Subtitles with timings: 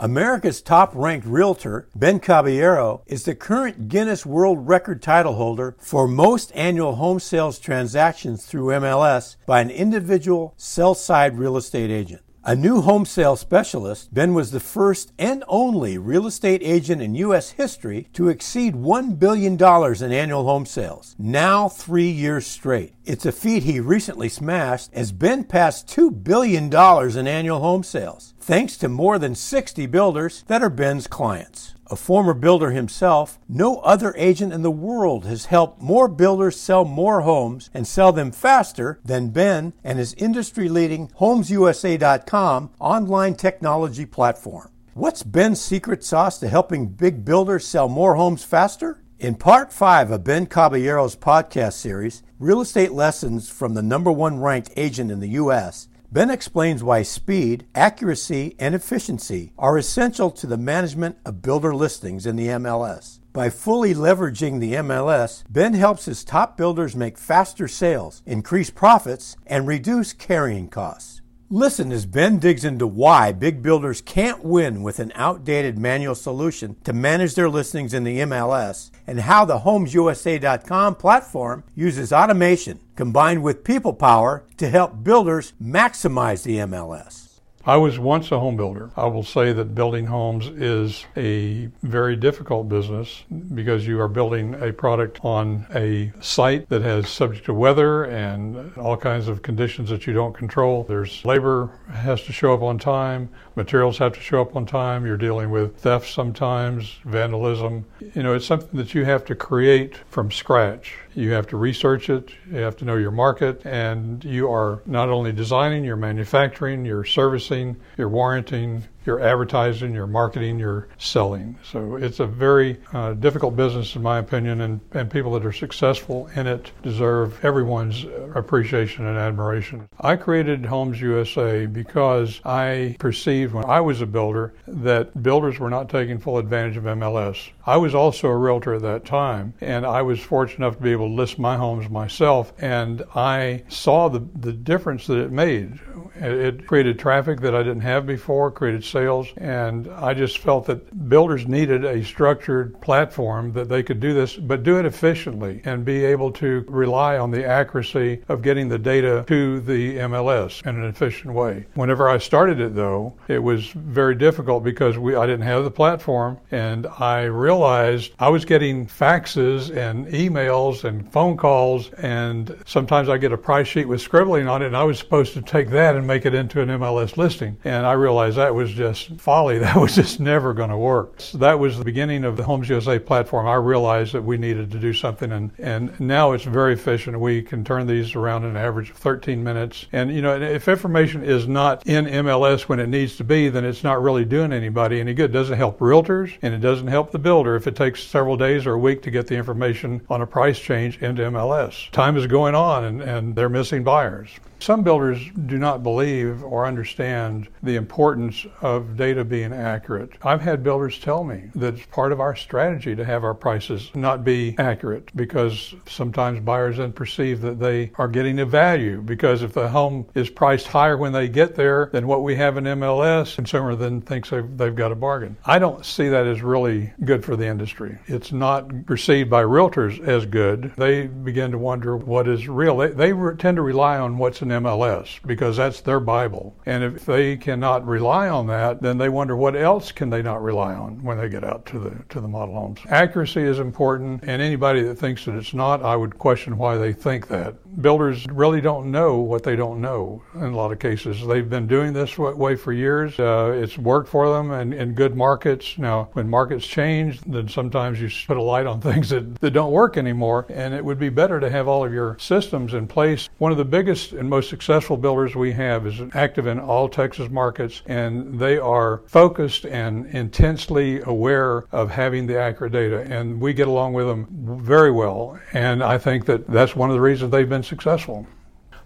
[0.00, 6.06] America's top ranked realtor, Ben Caballero, is the current Guinness World Record title holder for
[6.06, 12.22] most annual home sales transactions through MLS by an individual sell side real estate agent.
[12.48, 17.14] A new home sale specialist, Ben was the first and only real estate agent in
[17.16, 17.50] U.S.
[17.50, 22.94] history to exceed $1 billion in annual home sales, now three years straight.
[23.04, 28.32] It's a feat he recently smashed as Ben passed $2 billion in annual home sales,
[28.40, 31.74] thanks to more than 60 builders that are Ben's clients.
[31.90, 36.84] A former builder himself, no other agent in the world has helped more builders sell
[36.84, 44.04] more homes and sell them faster than Ben and his industry leading HomesUSA.com online technology
[44.04, 44.70] platform.
[44.92, 49.00] What's Ben's secret sauce to helping big builders sell more homes faster?
[49.18, 54.40] In part five of Ben Caballero's podcast series, Real Estate Lessons from the number one
[54.40, 60.46] ranked agent in the U.S., Ben explains why speed, accuracy, and efficiency are essential to
[60.46, 63.20] the management of builder listings in the MLS.
[63.34, 69.36] By fully leveraging the MLS, Ben helps his top builders make faster sales, increase profits,
[69.46, 71.20] and reduce carrying costs.
[71.50, 76.76] Listen as Ben digs into why big builders can't win with an outdated manual solution
[76.84, 83.42] to manage their listings in the MLS and how the HomesUSA.com platform uses automation combined
[83.42, 87.27] with people power to help builders maximize the MLS.
[87.68, 88.88] I was once a home builder.
[88.96, 94.54] I will say that building homes is a very difficult business because you are building
[94.62, 99.90] a product on a site that has subject to weather and all kinds of conditions
[99.90, 100.84] that you don't control.
[100.84, 105.04] There's labor has to show up on time, materials have to show up on time.
[105.04, 107.84] You're dealing with theft sometimes, vandalism.
[108.14, 110.94] You know, it's something that you have to create from scratch.
[111.14, 115.08] You have to research it, you have to know your market, and you are not
[115.08, 121.58] only designing, you're manufacturing, you're servicing, you're warranting, your advertising, your marketing, your selling.
[121.64, 125.52] So it's a very uh, difficult business, in my opinion, and, and people that are
[125.52, 129.88] successful in it deserve everyone's appreciation and admiration.
[130.00, 135.70] I created Homes USA because I perceived when I was a builder that builders were
[135.70, 137.48] not taking full advantage of MLS.
[137.64, 140.92] I was also a realtor at that time, and I was fortunate enough to be
[140.92, 145.78] able to list my homes myself, and I saw the, the difference that it made.
[146.16, 151.08] It created traffic that I didn't have before, created sales, and I just felt that
[151.08, 155.84] builders needed a structured platform that they could do this, but do it efficiently and
[155.84, 160.76] be able to rely on the accuracy of getting the data to the MLS in
[160.76, 161.66] an efficient way.
[161.74, 165.70] Whenever I started it, though, it was very difficult because we I didn't have the
[165.70, 173.08] platform, and I realized I was getting faxes and emails and phone calls, and sometimes
[173.08, 175.70] I get a price sheet with scribbling on it, and I was supposed to take
[175.70, 179.58] that and make it into an MLS listing, and I realized that was just folly.
[179.68, 181.20] That was just never going to work.
[181.20, 183.46] So that was the beginning of the Homes USA platform.
[183.46, 187.20] I realized that we needed to do something, and, and now it's very efficient.
[187.20, 189.86] We can turn these around in an average of 13 minutes.
[189.92, 193.64] And, you know, if information is not in MLS when it needs to be, then
[193.64, 195.30] it's not really doing anybody any good.
[195.30, 198.64] It doesn't help realtors, and it doesn't help the builder if it takes several days
[198.64, 201.90] or a week to get the information on a price change into MLS.
[201.90, 204.30] Time is going on, and, and they're missing buyers.
[204.60, 210.10] Some builders do not believe or understand the importance of data being accurate.
[210.22, 213.90] I've had builders tell me that it's part of our strategy to have our prices
[213.94, 219.42] not be accurate because sometimes buyers then perceive that they are getting a value because
[219.42, 222.64] if the home is priced higher when they get there than what we have in
[222.64, 225.36] MLS, consumer then thinks they've, they've got a bargain.
[225.44, 227.96] I don't see that as really good for the industry.
[228.06, 230.72] It's not perceived by realtors as good.
[230.76, 232.76] They begin to wonder what is real.
[232.76, 236.56] They, they tend to rely on what's in MLS because that's their Bible.
[236.66, 240.42] And if they cannot rely on that, then they wonder what else can they not
[240.42, 242.80] rely on when they get out to the to the model homes.
[242.88, 246.92] Accuracy is important, and anybody that thinks that it's not, I would question why they
[246.92, 247.54] think that.
[247.80, 251.24] Builders really don't know what they don't know in a lot of cases.
[251.26, 253.18] They've been doing this way for years.
[253.18, 255.76] Uh, it's worked for them and in good markets.
[255.78, 259.72] Now, when markets change, then sometimes you put a light on things that, that don't
[259.72, 263.28] work anymore, and it would be better to have all of your systems in place.
[263.38, 267.30] One of the biggest and most successful builders we have is active in all Texas
[267.30, 273.52] markets, and they are focused and intensely aware of having the accurate data, and we
[273.52, 274.26] get along with them
[274.62, 275.38] very well.
[275.52, 278.26] And I think that that's one of the reasons they've been successful.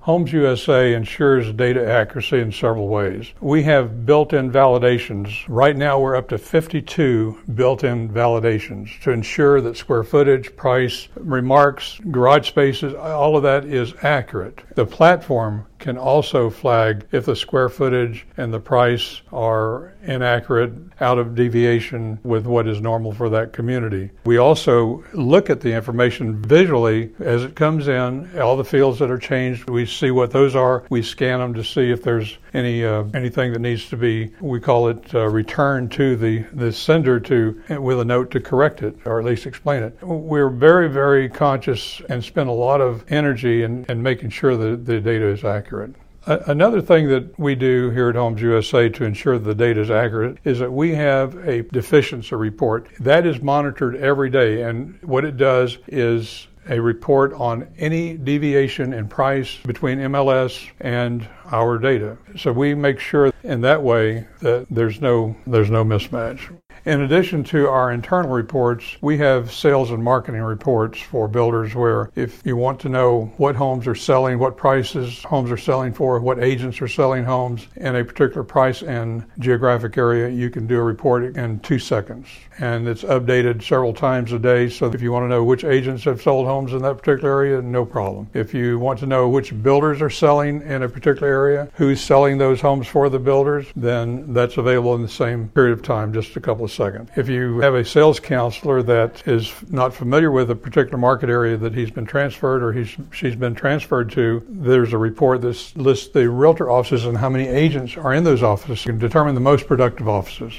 [0.02, 3.32] Homes USA ensures data accuracy in several ways.
[3.40, 5.44] We have built in validations.
[5.46, 11.06] Right now, we're up to 52 built in validations to ensure that square footage, price,
[11.14, 14.64] remarks, garage spaces, all of that is accurate.
[14.75, 21.19] The platform can also flag if the square footage and the price are inaccurate, out
[21.19, 24.10] of deviation with what is normal for that community.
[24.25, 29.10] We also look at the information visually as it comes in, all the fields that
[29.10, 30.84] are changed, we see what those are.
[30.90, 34.60] We scan them to see if there's any uh, anything that needs to be, we
[34.60, 38.96] call it uh, returned to the, the sender to with a note to correct it
[39.04, 40.02] or at least explain it.
[40.02, 44.84] We're very, very conscious and spend a lot of energy in, in making sure that
[44.84, 45.94] the data is accurate.
[46.24, 50.38] Another thing that we do here at Homes USA to ensure the data is accurate
[50.44, 54.62] is that we have a deficiency report that is monitored every day.
[54.62, 61.28] And what it does is a report on any deviation in price between MLS and
[61.46, 62.16] our data.
[62.36, 66.56] So we make sure in that way that there's no there's no mismatch.
[66.84, 72.11] In addition to our internal reports, we have sales and marketing reports for builders where
[72.17, 76.19] if you want to know what homes are selling, what prices homes are selling for,
[76.19, 80.76] what agents are selling homes in a particular price and geographic area, you can do
[80.76, 82.26] a report in two seconds.
[82.58, 84.69] And it's updated several times a day.
[84.69, 87.62] So if you want to know which agents have sold homes in that particular area,
[87.62, 88.28] no problem.
[88.35, 92.38] If you want to know which builders are selling in a particular area, who's selling
[92.38, 96.37] those homes for the builders, then that's available in the same period of time, just
[96.37, 97.10] a couple of seconds.
[97.16, 101.56] If you have a sales counselor that is not familiar with a particular market area
[101.56, 106.08] that he's been transferred or he's, she's been transferred to, there's a report that lists
[106.08, 108.84] the realtor offices and how many agents are in those offices.
[108.84, 110.54] Can determine the most productive offices.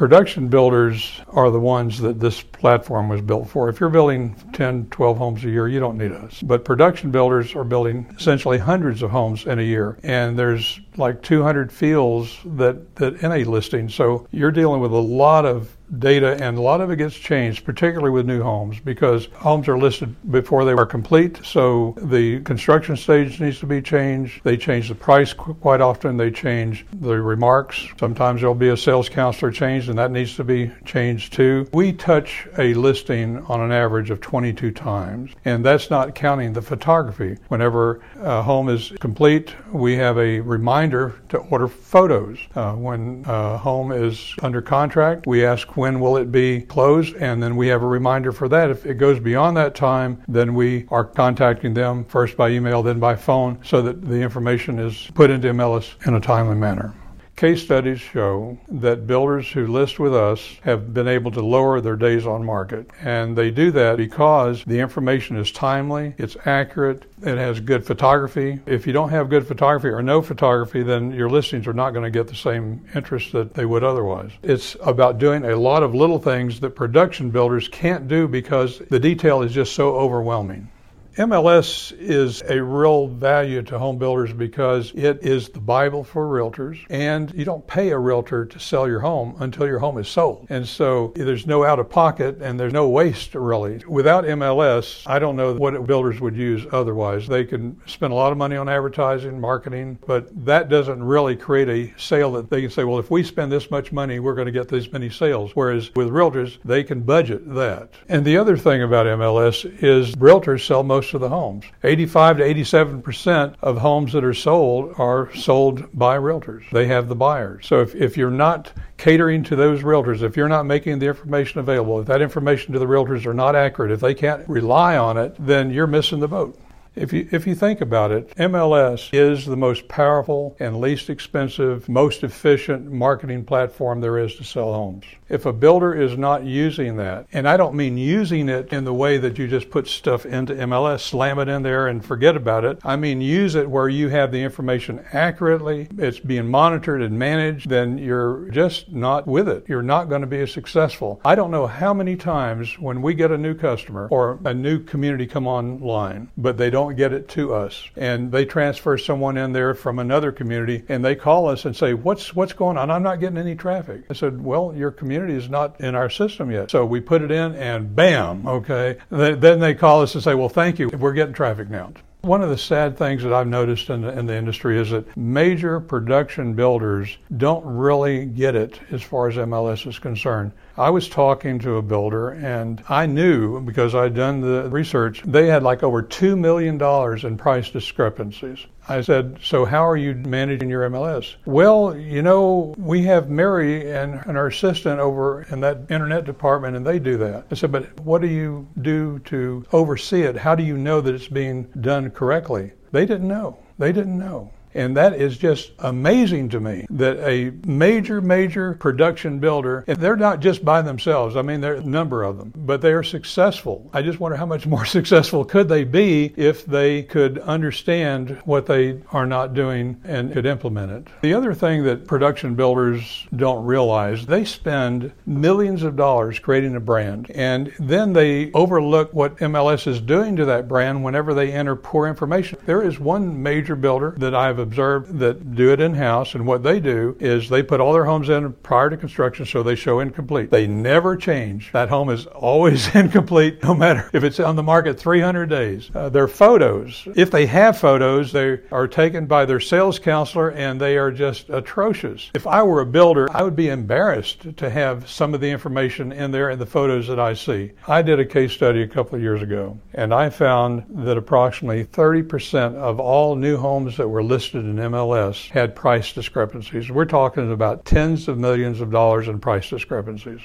[0.00, 3.68] Production builders are the ones that this platform was built for.
[3.68, 6.40] If you're building 10, 12 homes a year, you don't need us.
[6.40, 9.98] But production builders are building essentially hundreds of homes in a year.
[10.02, 13.90] And there's like 200 fields that, that in a listing.
[13.90, 17.64] So you're dealing with a lot of data, and a lot of it gets changed,
[17.64, 21.40] particularly with new homes, because homes are listed before they are complete.
[21.44, 24.42] So the construction stage needs to be changed.
[24.44, 26.16] They change the price quite often.
[26.16, 27.86] They change the remarks.
[27.98, 31.68] Sometimes there'll be a sales counselor changed, and that needs to be changed too.
[31.72, 36.62] We touch a listing on an average of 22 times, and that's not counting the
[36.62, 37.36] photography.
[37.48, 42.38] Whenever a home is complete, we have a reminder to order photos.
[42.54, 47.42] Uh, when a home is under contract, we ask when will it be closed, and
[47.42, 48.68] then we have a reminder for that.
[48.68, 53.00] If it goes beyond that time, then we are contacting them first by email, then
[53.00, 56.94] by phone, so that the information is put into MLS in a timely manner.
[57.40, 61.96] Case studies show that builders who list with us have been able to lower their
[61.96, 62.90] days on market.
[63.00, 68.60] And they do that because the information is timely, it's accurate, it has good photography.
[68.66, 72.04] If you don't have good photography or no photography, then your listings are not going
[72.04, 74.32] to get the same interest that they would otherwise.
[74.42, 79.00] It's about doing a lot of little things that production builders can't do because the
[79.00, 80.68] detail is just so overwhelming.
[81.16, 86.78] MLS is a real value to home builders because it is the Bible for realtors,
[86.88, 90.46] and you don't pay a realtor to sell your home until your home is sold.
[90.50, 93.82] And so there's no out of pocket and there's no waste really.
[93.88, 97.26] Without MLS, I don't know what builders would use otherwise.
[97.26, 101.68] They can spend a lot of money on advertising, marketing, but that doesn't really create
[101.68, 104.46] a sale that they can say, well, if we spend this much money, we're going
[104.46, 105.50] to get this many sales.
[105.54, 107.90] Whereas with realtors, they can budget that.
[108.08, 111.64] And the other thing about MLS is realtors sell most most of the homes.
[111.82, 116.68] 85 to 87 percent of homes that are sold are sold by realtors.
[116.70, 117.66] They have the buyers.
[117.66, 121.58] So if, if you're not catering to those realtors, if you're not making the information
[121.58, 125.16] available, if that information to the realtors are not accurate, if they can't rely on
[125.16, 126.58] it, then you're missing the boat.
[126.96, 131.88] If you, if you think about it, MLS is the most powerful and least expensive,
[131.88, 135.04] most efficient marketing platform there is to sell homes.
[135.28, 138.92] If a builder is not using that, and I don't mean using it in the
[138.92, 142.64] way that you just put stuff into MLS, slam it in there and forget about
[142.64, 142.80] it.
[142.84, 147.68] I mean use it where you have the information accurately, it's being monitored and managed,
[147.68, 149.64] then you're just not with it.
[149.68, 151.20] You're not going to be as successful.
[151.24, 154.82] I don't know how many times when we get a new customer or a new
[154.82, 157.84] community come online, but they don't don't get it to us.
[157.96, 161.94] And they transfer someone in there from another community and they call us and say,
[161.94, 162.90] What's what's going on?
[162.90, 164.02] I'm not getting any traffic.
[164.10, 166.70] I said, Well, your community is not in our system yet.
[166.70, 168.98] So we put it in and bam, okay.
[169.10, 170.88] Then they call us and say, Well, thank you.
[170.88, 171.92] We're getting traffic now.
[172.22, 175.16] One of the sad things that I've noticed in the, in the, industry is that
[175.16, 180.52] major production builders don't really get it as far as MLS is concerned.
[180.76, 185.46] I was talking to a builder and I knew because I'd done the research, they
[185.46, 186.78] had like over $2 million
[187.26, 188.66] in price discrepancies.
[188.88, 191.36] I said, So how are you managing your MLS?
[191.44, 196.76] Well, you know, we have Mary and, and our assistant over in that internet department
[196.76, 197.46] and they do that.
[197.50, 200.36] I said, But what do you do to oversee it?
[200.36, 202.72] How do you know that it's being done correctly?
[202.92, 203.58] They didn't know.
[203.78, 204.52] They didn't know.
[204.74, 210.16] And that is just amazing to me that a major, major production builder, and they're
[210.16, 211.36] not just by themselves.
[211.36, 213.90] I mean, there are a number of them, but they are successful.
[213.92, 218.66] I just wonder how much more successful could they be if they could understand what
[218.66, 221.08] they are not doing and could implement it.
[221.22, 226.80] The other thing that production builders don't realize, they spend millions of dollars creating a
[226.80, 231.74] brand, and then they overlook what MLS is doing to that brand whenever they enter
[231.76, 232.58] poor information.
[232.66, 236.62] There is one major builder that I've observed that do it in house, and what
[236.62, 240.00] they do is they put all their homes in prior to construction so they show
[240.00, 240.50] incomplete.
[240.50, 241.72] They never change.
[241.72, 245.90] That home is always incomplete, no matter if it's on the market 300 days.
[245.94, 250.80] Uh, their photos, if they have photos, they are taken by their sales counselor and
[250.80, 252.30] they are just atrocious.
[252.34, 256.12] If I were a builder, I would be embarrassed to have some of the information
[256.12, 257.72] in there and the photos that I see.
[257.86, 261.84] I did a case study a couple of years ago, and I found that approximately
[261.84, 266.90] 30% of all new homes that were listed in MLS had price discrepancies.
[266.90, 270.40] We're talking about tens of millions of dollars in price discrepancies.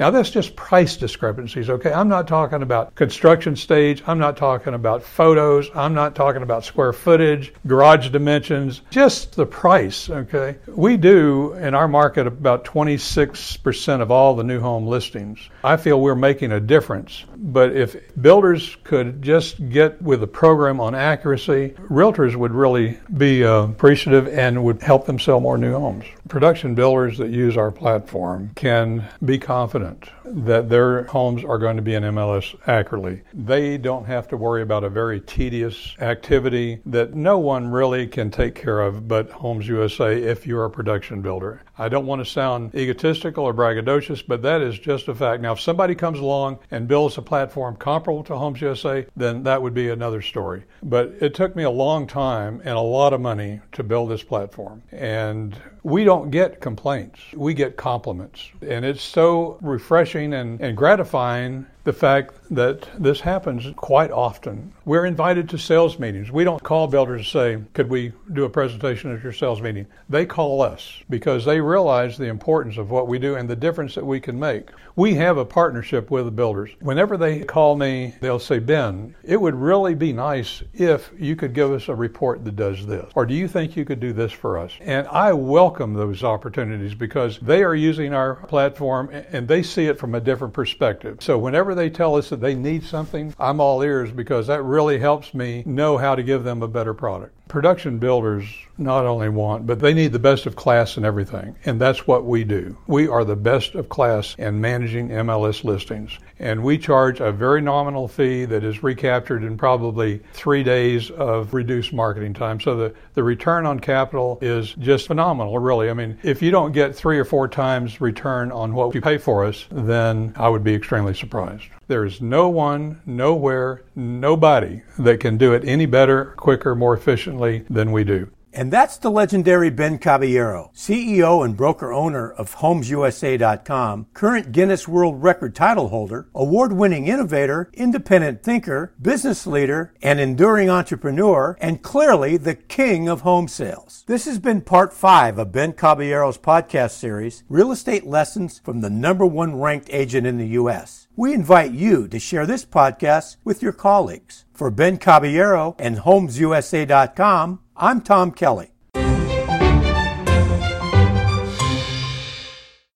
[0.00, 1.92] Now, that's just price discrepancies, okay?
[1.92, 4.02] I'm not talking about construction stage.
[4.06, 5.68] I'm not talking about photos.
[5.74, 10.56] I'm not talking about square footage, garage dimensions, just the price, okay?
[10.68, 15.38] We do in our market about 26% of all the new home listings.
[15.62, 17.26] I feel we're making a difference.
[17.36, 23.44] But if builders could just get with a program on accuracy, realtors would really be
[23.44, 26.06] uh, appreciative and would help them sell more new homes.
[26.30, 29.89] Production builders that use our platform can be confident
[30.24, 33.22] that their homes are going to be in MLS accurately.
[33.32, 38.30] They don't have to worry about a very tedious activity that no one really can
[38.30, 41.62] take care of but Homes USA if you're a production builder.
[41.78, 45.42] I don't want to sound egotistical or braggadocious, but that is just a fact.
[45.42, 49.62] Now, if somebody comes along and builds a platform comparable to Homes USA, then that
[49.62, 50.64] would be another story.
[50.82, 54.22] But it took me a long time and a lot of money to build this
[54.22, 54.82] platform.
[54.92, 58.50] And we don't get complaints, we get compliments.
[58.62, 64.72] And it's so refreshing and, and gratifying the fact that this happens quite often.
[64.84, 66.30] We're invited to sales meetings.
[66.30, 69.86] We don't call builders and say, Could we do a presentation at your sales meeting?
[70.08, 73.94] They call us because they realize the importance of what we do and the difference
[73.94, 74.70] that we can make.
[74.96, 76.70] We have a partnership with the builders.
[76.80, 81.54] Whenever they call me, they'll say, Ben, it would really be nice if you could
[81.54, 83.10] give us a report that does this.
[83.14, 84.72] Or do you think you could do this for us?
[84.80, 89.98] And I welcome those opportunities because they are using our platform and they see it
[89.98, 91.18] from a different perspective.
[91.20, 94.98] So whenever they tell us that they need something, I'm all ears because that really
[94.98, 97.34] helps me know how to give them a better product.
[97.48, 98.44] Production builders
[98.78, 101.56] not only want, but they need the best of class in everything.
[101.64, 102.76] And that's what we do.
[102.86, 106.16] We are the best of class in managing MLS listings.
[106.38, 111.52] And we charge a very nominal fee that is recaptured in probably three days of
[111.52, 112.60] reduced marketing time.
[112.60, 115.90] So the, the return on capital is just phenomenal, really.
[115.90, 119.18] I mean, if you don't get three or four times return on what you pay
[119.18, 121.64] for us, then I would be extremely surprised.
[121.90, 127.64] There is no one, nowhere, nobody that can do it any better, quicker, more efficiently
[127.68, 128.30] than we do.
[128.52, 135.22] And that's the legendary Ben Caballero, CEO and broker owner of HomesUSA.com, current Guinness World
[135.22, 142.36] Record title holder, award winning innovator, independent thinker, business leader, and enduring entrepreneur, and clearly
[142.36, 144.04] the king of home sales.
[144.06, 148.90] This has been part five of Ben Caballero's podcast series, Real Estate Lessons from the
[148.90, 151.06] number one ranked agent in the U.S.
[151.16, 154.44] We invite you to share this podcast with your colleagues.
[154.54, 158.69] For Ben Caballero and HomesUSA.com, I'm Tom Kelly.